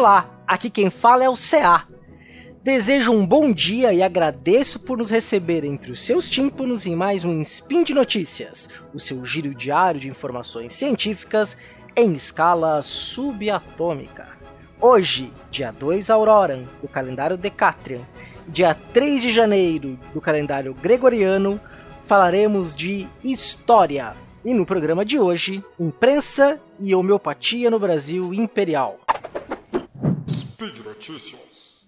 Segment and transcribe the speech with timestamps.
[0.00, 1.86] Olá, aqui quem fala é o CA.
[2.64, 7.22] Desejo um bom dia e agradeço por nos receber entre os seus tímpanos em mais
[7.22, 11.54] um Spin de Notícias, o seu giro diário de informações científicas
[11.94, 14.26] em escala subatômica.
[14.80, 18.00] Hoje, dia 2 Auroran, do calendário Decatrian,
[18.48, 21.60] dia 3 de janeiro, do calendário Gregoriano,
[22.06, 24.16] falaremos de história.
[24.42, 28.99] E no programa de hoje, imprensa e homeopatia no Brasil imperial.
[30.60, 31.86] Speed Notícias.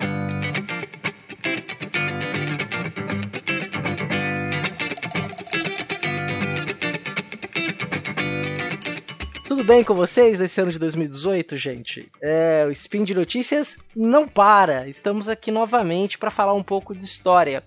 [9.46, 12.10] Tudo bem com vocês nesse ano de 2018, gente?
[12.22, 14.88] É, o Spin de Notícias não para.
[14.88, 17.62] Estamos aqui novamente para falar um pouco de história.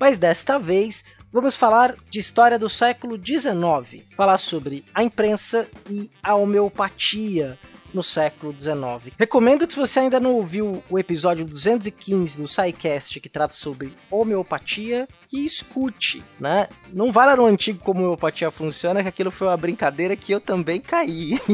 [0.00, 6.10] Mas desta vez vamos falar de história do século XIX, falar sobre a imprensa e
[6.22, 7.58] a homeopatia
[7.92, 9.14] no século XIX.
[9.18, 13.94] Recomendo que se você ainda não ouviu o episódio 215 do SciCast que trata sobre
[14.10, 16.68] homeopatia, que escute, né?
[16.92, 20.40] Não vai lá no antigo como homeopatia funciona, que aquilo foi uma brincadeira que eu
[20.40, 21.38] também caí.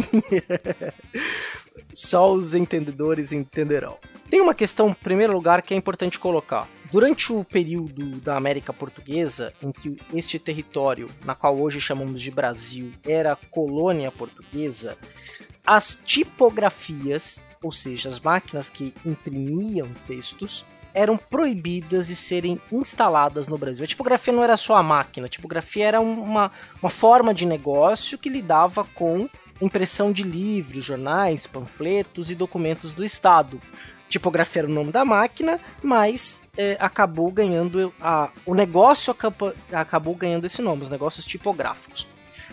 [1.92, 3.98] Só os entendedores entenderão.
[4.30, 6.68] Tem uma questão, em primeiro lugar, que é importante colocar.
[6.90, 12.30] Durante o período da América Portuguesa, em que este território, na qual hoje chamamos de
[12.30, 14.96] Brasil, era colônia portuguesa,
[15.66, 23.56] as tipografias, ou seja, as máquinas que imprimiam textos, eram proibidas de serem instaladas no
[23.56, 23.84] Brasil.
[23.84, 26.50] A tipografia não era só a máquina, a tipografia era uma,
[26.82, 29.28] uma forma de negócio que lidava com
[29.60, 33.60] impressão de livros, jornais, panfletos e documentos do Estado.
[34.08, 40.14] Tipografia era o nome da máquina, mas é, acabou ganhando a, o negócio acabou, acabou
[40.14, 42.06] ganhando esse nome, os negócios tipográficos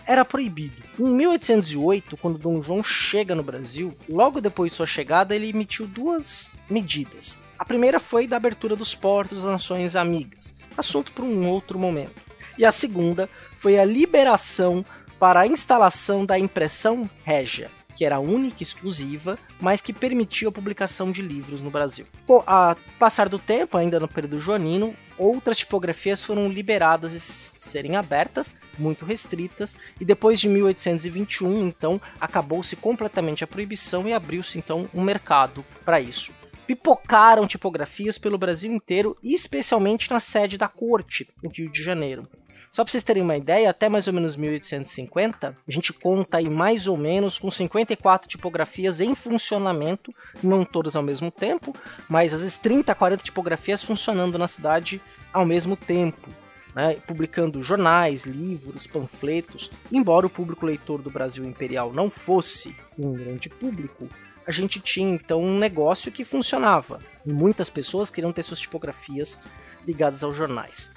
[0.06, 0.82] era proibido.
[0.98, 5.86] Em 1808, quando Dom João chega no Brasil, logo depois de sua chegada, ele emitiu
[5.86, 7.38] duas medidas.
[7.58, 12.22] A primeira foi da abertura dos portos das nações amigas, assunto para um outro momento.
[12.56, 14.84] E a segunda foi a liberação
[15.18, 20.52] para a instalação da impressão régia, que era única e exclusiva, mas que permitia a
[20.52, 22.06] publicação de livros no Brasil.
[22.26, 27.96] Com a passar do tempo, ainda no período joanino, outras tipografias foram liberadas e serem
[27.96, 34.88] abertas, muito restritas, e depois de 1821, então, acabou-se completamente a proibição e abriu-se então
[34.94, 36.32] um mercado para isso.
[36.66, 42.28] Pipocaram tipografias pelo Brasil inteiro, especialmente na sede da corte, no Rio de Janeiro.
[42.72, 46.48] Só para vocês terem uma ideia, até mais ou menos 1850, a gente conta aí
[46.48, 51.74] mais ou menos com 54 tipografias em funcionamento, não todas ao mesmo tempo,
[52.08, 56.30] mas às vezes 30, 40 tipografias funcionando na cidade ao mesmo tempo.
[56.74, 59.70] Né, publicando jornais, livros, panfletos.
[59.90, 64.08] Embora o público leitor do Brasil Imperial não fosse um grande público,
[64.46, 67.00] a gente tinha então um negócio que funcionava.
[67.26, 69.38] E muitas pessoas queriam ter suas tipografias
[69.86, 70.90] ligadas aos jornais.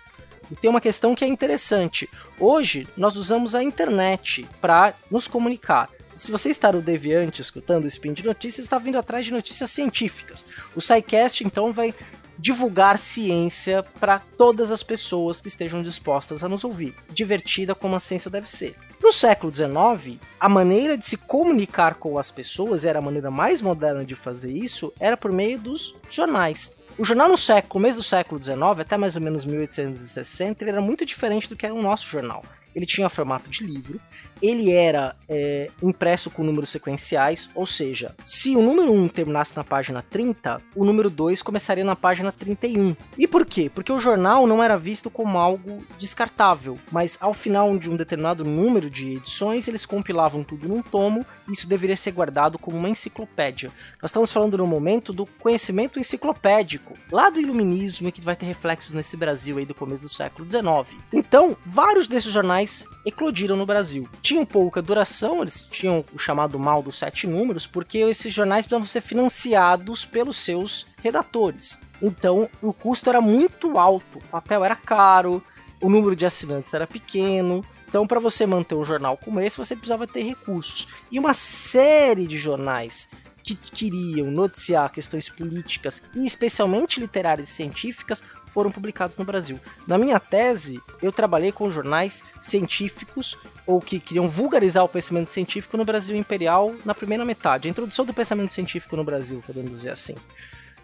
[0.51, 2.09] E tem uma questão que é interessante.
[2.39, 5.89] Hoje nós usamos a internet para nos comunicar.
[6.15, 9.71] Se você está no Deviante escutando o Spin de Notícias, está vindo atrás de notícias
[9.71, 10.45] científicas.
[10.75, 11.93] O SciCast então vai
[12.37, 17.99] divulgar ciência para todas as pessoas que estejam dispostas a nos ouvir, divertida como a
[17.99, 18.75] ciência deve ser.
[19.01, 23.61] No século XIX, a maneira de se comunicar com as pessoas, era a maneira mais
[23.61, 26.71] moderna de fazer isso, era por meio dos jornais.
[26.97, 30.81] O jornal no século, começo do século XIX, até mais ou menos 1860, ele era
[30.81, 32.45] muito diferente do que era o nosso jornal.
[32.75, 33.99] Ele tinha formato de livro,
[34.43, 39.63] ele era é, impresso com números sequenciais, ou seja, se o número 1 terminasse na
[39.63, 42.93] página 30, o número 2 começaria na página 31.
[43.17, 43.71] E por quê?
[43.73, 48.43] Porque o jornal não era visto como algo descartável, mas ao final de um determinado
[48.43, 52.89] número de edições, eles compilavam tudo num tomo, e isso deveria ser guardado como uma
[52.89, 53.71] enciclopédia.
[54.01, 58.91] Nós estamos falando no momento do conhecimento enciclopédico, lá do iluminismo, que vai ter reflexos
[58.91, 61.01] nesse Brasil aí do começo do século XIX.
[61.13, 66.81] Então, vários desses jornais eclodiram no Brasil tinham pouca duração, eles tinham o chamado mal
[66.81, 71.79] dos sete números, porque esses jornais precisavam ser financiados pelos seus redatores.
[72.01, 75.43] Então o custo era muito alto, o papel era caro,
[75.79, 77.63] o número de assinantes era pequeno.
[77.87, 80.87] Então, para você manter um jornal como esse, você precisava ter recursos.
[81.11, 83.07] E uma série de jornais
[83.43, 89.59] que queriam noticiar questões políticas e especialmente literárias e científicas foram publicados no Brasil.
[89.87, 93.35] Na minha tese, eu trabalhei com jornais científicos
[93.65, 98.05] ou que queriam vulgarizar o pensamento científico no Brasil imperial na primeira metade, a introdução
[98.05, 100.15] do pensamento científico no Brasil, podemos dizer assim.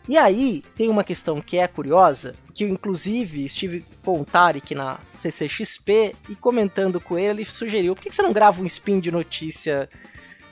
[0.07, 4.73] E aí tem uma questão que é curiosa, que eu inclusive estive com o Tarek
[4.73, 8.99] na CCXP e comentando com ele, ele sugeriu, por que você não grava um spin
[8.99, 9.87] de notícia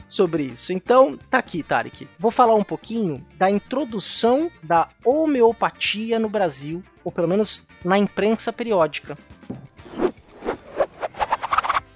[0.08, 0.72] sobre isso.
[0.72, 2.08] Então, tá aqui, Tarek.
[2.18, 8.54] Vou falar um pouquinho da introdução da homeopatia no Brasil, ou pelo menos na imprensa
[8.54, 9.18] periódica.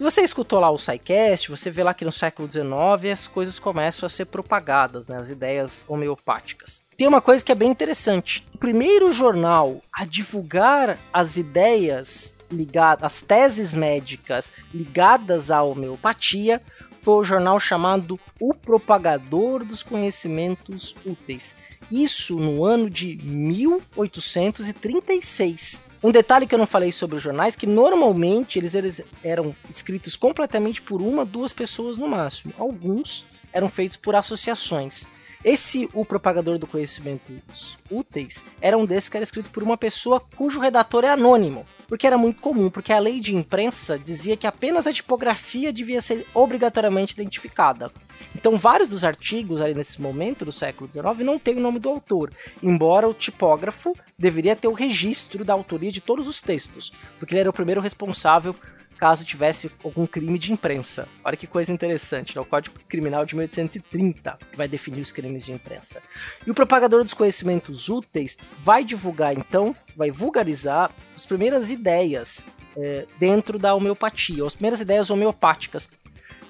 [0.01, 3.59] Se você escutou lá o SciCast, você vê lá que no século XIX as coisas
[3.59, 6.81] começam a ser propagadas, né, as ideias homeopáticas.
[6.97, 8.43] Tem uma coisa que é bem interessante.
[8.51, 16.59] O primeiro jornal a divulgar as ideias ligadas, as teses médicas ligadas à homeopatia
[17.01, 21.53] foi o jornal chamado O Propagador dos Conhecimentos Úteis.
[21.91, 25.83] Isso no ano de 1836.
[26.03, 30.15] Um detalhe que eu não falei sobre os jornais, que normalmente eles, eles eram escritos
[30.15, 32.53] completamente por uma, duas pessoas no máximo.
[32.57, 35.07] Alguns eram feitos por associações.
[35.43, 40.19] Esse, o propagador do conhecimentos úteis, era um desses que era escrito por uma pessoa
[40.19, 41.65] cujo redator é anônimo.
[41.87, 45.99] Porque era muito comum, porque a lei de imprensa dizia que apenas a tipografia devia
[45.99, 47.91] ser obrigatoriamente identificada.
[48.35, 51.89] Então, vários dos artigos ali nesse momento do século XIX não tem o nome do
[51.89, 57.33] autor, embora o tipógrafo deveria ter o registro da autoria de todos os textos, porque
[57.33, 58.55] ele era o primeiro responsável
[59.01, 61.09] caso tivesse algum crime de imprensa.
[61.23, 62.41] Olha que coisa interessante, né?
[62.41, 66.03] o Código Criminal de 1830 que vai definir os crimes de imprensa.
[66.45, 72.45] E o propagador dos conhecimentos úteis vai divulgar, então, vai vulgarizar as primeiras ideias
[72.77, 75.89] é, dentro da homeopatia, as primeiras ideias homeopáticas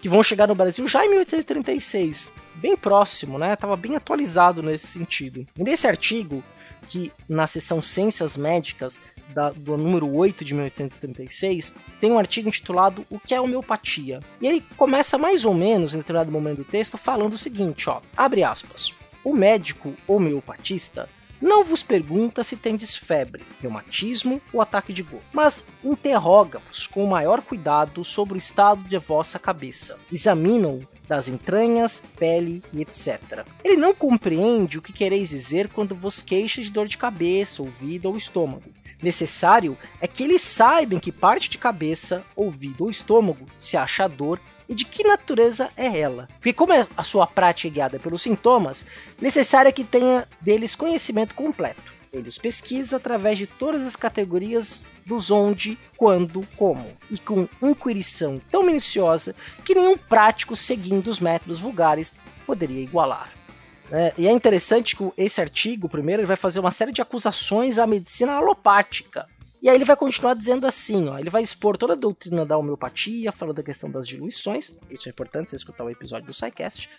[0.01, 3.56] que vão chegar no Brasil já em 1836, bem próximo, né?
[3.56, 5.45] Tava bem atualizado nesse sentido.
[5.56, 6.44] E nesse artigo,
[6.88, 9.01] que na seção Ciências Médicas,
[9.33, 14.19] da, do número 8 de 1836, tem um artigo intitulado O que é homeopatia?
[14.39, 18.01] E ele começa mais ou menos, em determinado momento do texto, falando o seguinte, ó,
[18.16, 18.94] abre aspas.
[19.24, 21.07] O médico homeopatista
[21.42, 27.10] não vos pergunta se tendes febre, reumatismo ou ataque de gota, mas interroga-vos com o
[27.10, 29.98] maior cuidado sobre o estado de vossa cabeça.
[30.12, 33.46] Examinam das entranhas, pele e etc.
[33.62, 38.06] Ele não compreende o que quereis dizer quando vos queixa de dor de cabeça, ouvido
[38.06, 38.72] ou estômago.
[39.04, 44.08] Necessário é que ele saiba em que parte de cabeça, ouvido ou estômago se acha
[44.08, 46.30] dor e de que natureza é ela.
[46.36, 48.86] Porque como a sua prática é guiada pelos sintomas,
[49.19, 52.00] necessário é que tenha deles conhecimento completo.
[52.12, 58.42] Ele os pesquisa através de todas as categorias dos onde, quando, como, e com inquirição
[58.50, 62.13] tão minuciosa que nenhum prático seguindo os métodos vulgares
[62.46, 63.31] poderia igualar.
[63.92, 67.78] É, e é interessante que esse artigo, primeiro, ele vai fazer uma série de acusações
[67.78, 69.28] à medicina alopática,
[69.62, 72.58] e aí ele vai continuar dizendo assim, ó, ele vai expor toda a doutrina da
[72.58, 76.90] homeopatia, falando da questão das diluições, isso é importante você escutar o episódio do SciCast,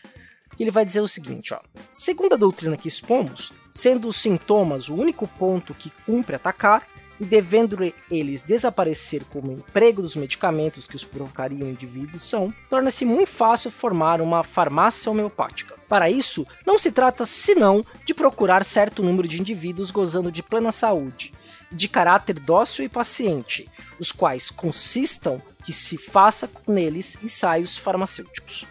[0.59, 4.95] ele vai dizer o seguinte, ó, segundo a doutrina que expomos, sendo os sintomas o
[4.95, 6.85] único ponto que cumpre atacar,
[7.23, 7.79] e devendo
[8.11, 14.21] eles desaparecer como emprego dos medicamentos que os provocariam indivíduos são, torna-se muito fácil formar
[14.21, 15.77] uma farmácia homeopática.
[15.89, 20.73] Para isso, não se trata senão de procurar certo número de indivíduos gozando de plena
[20.73, 21.33] saúde,
[21.71, 23.69] de caráter dócil e paciente,
[24.01, 28.67] os quais consistam que se faça com eles ensaios farmacêuticos.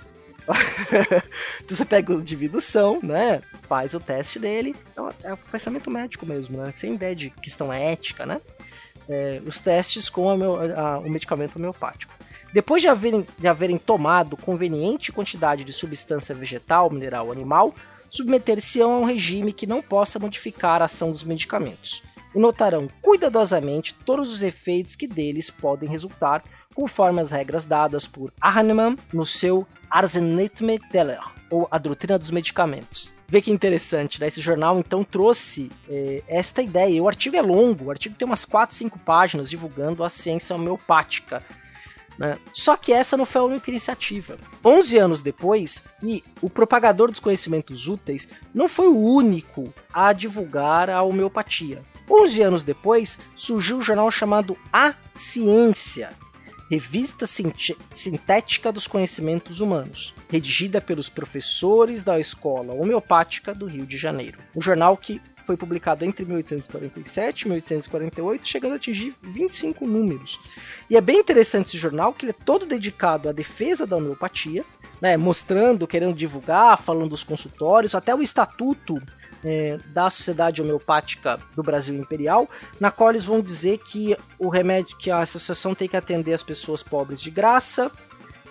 [1.64, 3.42] então você pega o indivíduo são, né?
[3.64, 4.76] Faz o teste dele.
[4.92, 6.72] Então é o pensamento médico mesmo, né?
[6.74, 8.40] Sem ideia de questão ética, né?
[9.10, 12.14] É, os testes com a meu, a, o medicamento homeopático.
[12.54, 17.74] Depois de haverem, de haverem tomado conveniente quantidade de substância vegetal, mineral ou animal,
[18.10, 23.94] submeter-se-ão a um regime que não possa modificar a ação dos medicamentos e notarão cuidadosamente
[23.94, 29.68] todos os efeitos que deles podem resultar, conforme as regras dadas por Hahnemann no seu
[29.90, 31.20] Arsenisme Teller,
[31.50, 33.14] ou A Doutrina dos Medicamentos.
[33.28, 34.28] Vê que interessante, né?
[34.28, 37.02] Esse jornal então trouxe eh, esta ideia.
[37.02, 41.42] O artigo é longo, o artigo tem umas 4, 5 páginas divulgando a ciência homeopática.
[42.18, 42.38] Né?
[42.52, 44.38] Só que essa não foi a única iniciativa.
[44.64, 50.90] 11 anos depois, e o propagador dos conhecimentos úteis não foi o único a divulgar
[50.90, 51.82] a homeopatia.
[52.12, 56.12] 11 anos depois, surgiu um jornal chamado A Ciência,
[56.70, 64.40] Revista Sintética dos Conhecimentos Humanos, redigida pelos professores da Escola Homeopática do Rio de Janeiro.
[64.56, 70.40] Um jornal que foi publicado entre 1847 e 1848, chegando a atingir 25 números.
[70.90, 74.64] E é bem interessante esse jornal, que ele é todo dedicado à defesa da homeopatia,
[75.02, 79.02] né, mostrando, querendo divulgar, falando dos consultórios, até o estatuto
[79.44, 82.48] é, da Sociedade Homeopática do Brasil Imperial,
[82.80, 86.44] na qual eles vão dizer que o remédio, que a associação tem que atender as
[86.44, 87.92] pessoas pobres de graça,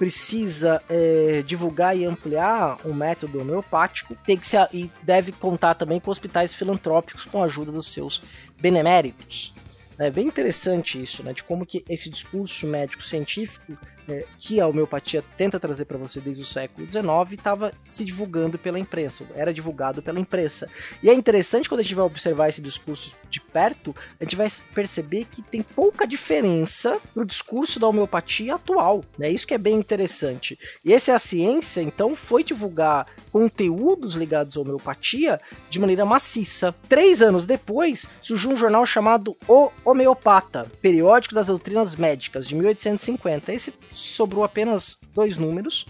[0.00, 6.00] precisa é, divulgar e ampliar um método homeopático, tem que ser, e deve contar também
[6.00, 8.22] com hospitais filantrópicos com a ajuda dos seus
[8.58, 9.54] beneméritos.
[9.98, 13.76] É bem interessante isso, né, de como que esse discurso médico científico
[14.08, 18.58] é, que a homeopatia tenta trazer para você desde o século XIX estava se divulgando
[18.58, 20.68] pela imprensa, era divulgado pela imprensa.
[21.02, 24.48] E é interessante quando a gente vai observar esse discurso de perto, a gente vai
[24.74, 29.04] perceber que tem pouca diferença no discurso da homeopatia atual.
[29.18, 29.30] Né?
[29.30, 30.58] Isso que é bem interessante.
[30.84, 36.74] E essa é a ciência, então, foi divulgar conteúdos ligados à homeopatia de maneira maciça.
[36.88, 43.52] Três anos depois, surgiu um jornal chamado O Homeopata, Periódico das Doutrinas Médicas, de 1850.
[43.52, 45.86] Esse sobrou apenas dois números.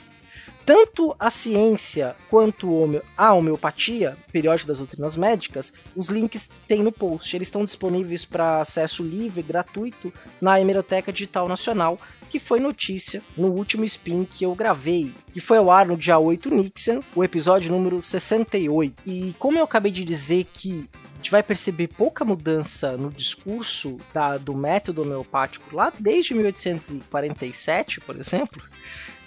[0.72, 7.34] Tanto a ciência quanto a homeopatia, periódico das doutrinas médicas, os links tem no post.
[7.34, 11.98] Eles estão disponíveis para acesso livre, gratuito, na Hemeroteca Digital Nacional,
[12.28, 16.16] que foi notícia no último spin que eu gravei, que foi ao ar no dia
[16.20, 19.02] 8 Nixon, o episódio número 68.
[19.04, 23.96] E como eu acabei de dizer que a gente vai perceber pouca mudança no discurso
[24.14, 28.62] da, do método homeopático lá desde 1847, por exemplo,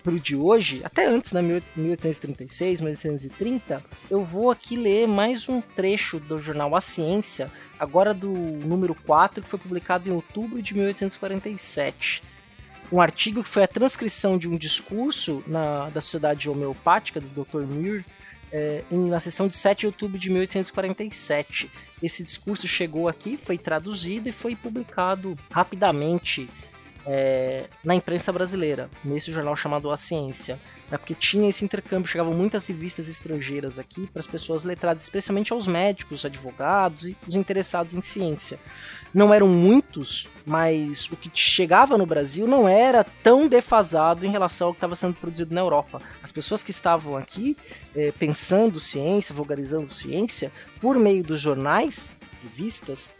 [0.03, 5.61] para o de hoje, até antes, né, 1836, 1830, eu vou aqui ler mais um
[5.61, 10.75] trecho do jornal A Ciência, agora do número 4, que foi publicado em outubro de
[10.75, 12.23] 1847
[12.91, 17.65] um artigo que foi a transcrição de um discurso na, da Sociedade Homeopática do Dr.
[17.65, 18.05] Muir
[18.51, 21.71] é, na sessão de 7 de outubro de 1847.
[22.03, 26.47] Esse discurso chegou aqui, foi traduzido e foi publicado rapidamente
[27.05, 30.59] é, na imprensa brasileira, nesse jornal chamado A Ciência.
[30.89, 35.53] Né, porque tinha esse intercâmbio, chegavam muitas revistas estrangeiras aqui para as pessoas letradas, especialmente
[35.53, 38.59] aos médicos, advogados e os interessados em ciência
[39.13, 44.67] não eram muitos, mas o que chegava no Brasil não era tão defasado em relação
[44.67, 46.01] ao que estava sendo produzido na Europa.
[46.23, 47.55] As pessoas que estavam aqui
[47.95, 53.11] eh, pensando ciência, vulgarizando ciência, por meio dos jornais, revistas,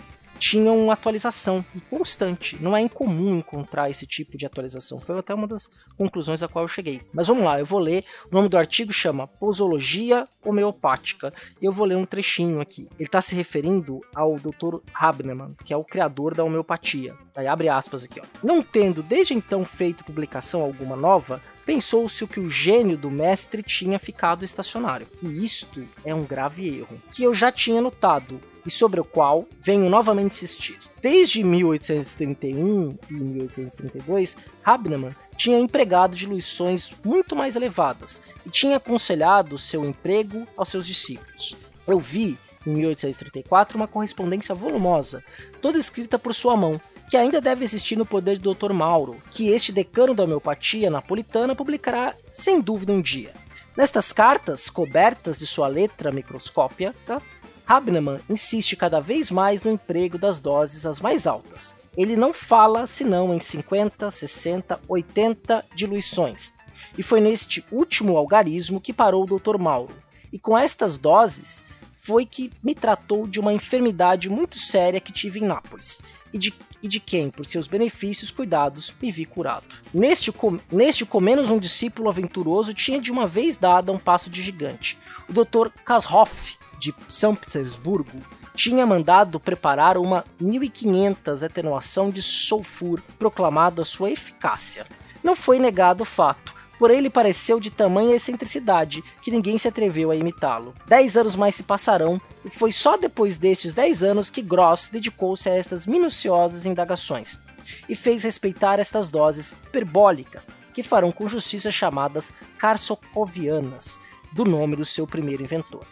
[0.43, 2.62] tinham atualização constante.
[2.62, 5.00] Não é incomum encontrar esse tipo de atualização.
[5.00, 7.01] Foi até uma das conclusões a qual eu cheguei.
[7.13, 8.03] Mas vamos lá, eu vou ler.
[8.29, 11.31] O nome do artigo chama Posologia Homeopática.
[11.62, 12.89] E eu vou ler um trechinho aqui.
[13.00, 14.79] Ele está se referindo ao Dr.
[14.93, 17.15] Habnemann, que é o criador da homeopatia.
[17.33, 18.23] Aí abre aspas aqui, ó.
[18.43, 24.00] Não tendo desde então feito publicação alguma nova, pensou-se que o gênio do mestre tinha
[24.00, 25.08] ficado estacionário.
[25.22, 29.46] E isto é um grave erro, que eu já tinha notado e sobre o qual
[29.60, 30.77] venho novamente insistir.
[31.01, 39.84] Desde 1831 e 1832, Habnemann tinha empregado diluições muito mais elevadas e tinha aconselhado seu
[39.84, 41.58] emprego aos seus discípulos.
[41.86, 45.24] Eu vi, em 1834, uma correspondência volumosa,
[45.62, 46.79] toda escrita por sua mão,
[47.13, 48.74] que ainda deve existir no poder do Dr.
[48.74, 53.36] Mauro, que este decano da homeopatia napolitana publicará sem dúvida um dia.
[53.77, 57.22] Nestas cartas, cobertas de sua letra microscópia, tá?
[57.67, 61.75] Habnemann insiste cada vez mais no emprego das doses as mais altas.
[61.96, 66.51] Ele não fala senão em 50, 60, 80 diluições.
[66.98, 69.60] E foi neste último algarismo que parou o Dr.
[69.60, 69.93] Mauro.
[70.32, 71.63] E com estas doses
[72.03, 76.01] foi que me tratou de uma enfermidade muito séria que tive em Nápoles
[76.33, 79.63] e de, e de quem, por seus benefícios cuidados, me vi curado.
[79.93, 84.29] Neste, com, neste, com menos um discípulo aventuroso tinha de uma vez dado um passo
[84.29, 84.98] de gigante.
[85.29, 85.69] O Dr.
[85.86, 88.19] Kashoff de São Petersburgo
[88.53, 94.86] tinha mandado preparar uma 1500 atenuação de sulfur, proclamado a sua eficácia.
[95.24, 100.11] Não foi negado o fato, porém ele pareceu de tamanha excentricidade que ninguém se atreveu
[100.11, 100.73] a imitá-lo.
[100.85, 105.47] Dez anos mais se passarão, e foi só depois destes dez anos que Gross dedicou-se
[105.47, 107.39] a estas minuciosas indagações
[107.87, 113.97] e fez respeitar estas doses hiperbólicas, que farão com justiça chamadas carsocovianas,
[114.33, 115.85] do nome do seu primeiro inventor.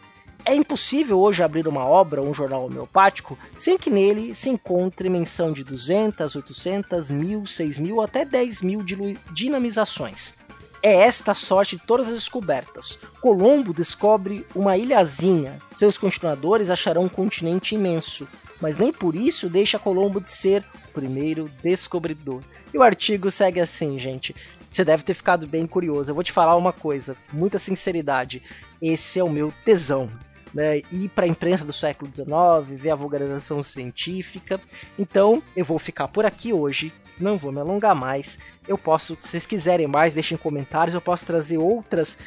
[0.44, 5.08] É impossível hoje abrir uma obra ou um jornal homeopático sem que nele se encontre
[5.08, 8.84] menção de 200, 800, 1000, 6000 até 10 mil
[9.32, 10.34] dinamizações.
[10.84, 12.98] É esta a sorte de todas as descobertas.
[13.22, 18.28] Colombo descobre uma ilhazinha, seus continuadores acharão um continente imenso,
[18.60, 22.42] mas nem por isso deixa Colombo de ser o primeiro descobridor.
[22.74, 24.36] E o artigo segue assim, gente.
[24.70, 26.10] Você deve ter ficado bem curioso.
[26.10, 28.42] Eu vou te falar uma coisa, muita sinceridade.
[28.82, 30.10] Esse é o meu tesão
[30.54, 34.60] né, ir para a imprensa do século XIX, ver a vulgarização científica.
[34.98, 38.38] Então, eu vou ficar por aqui hoje, não vou me alongar mais.
[38.68, 42.18] Eu posso, se vocês quiserem mais, deixem comentários, eu posso trazer outras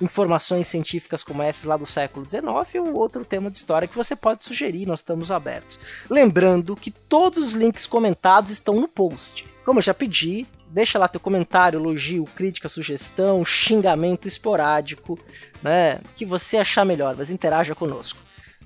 [0.00, 2.44] informações científicas como essas lá do século XIX
[2.86, 5.78] ou outro tema de história que você pode sugerir, nós estamos abertos.
[6.10, 9.46] Lembrando que todos os links comentados estão no post.
[9.64, 15.18] Como eu já pedi, deixa lá teu comentário, elogio, crítica, sugestão, xingamento esporádico,
[15.62, 16.00] né?
[16.16, 18.18] Que você achar melhor, mas interaja conosco.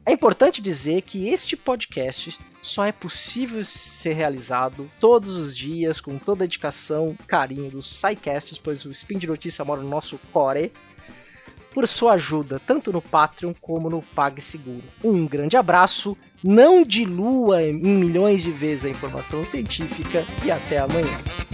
[0.08, 6.16] É importante dizer que este podcast só é possível ser realizado todos os dias com
[6.16, 10.16] toda a dedicação e carinho dos SciCasts, pois o Spin de Notícia mora no nosso
[10.32, 10.72] core,
[11.76, 14.82] por sua ajuda tanto no Patreon como no PagSeguro.
[15.04, 21.45] Um grande abraço, não dilua em milhões de vezes a informação científica e até amanhã.